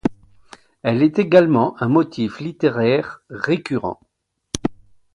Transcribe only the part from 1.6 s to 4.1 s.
un motif littéraire récurrent.